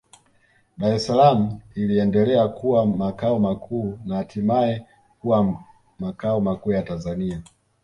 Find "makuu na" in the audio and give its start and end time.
3.39-4.15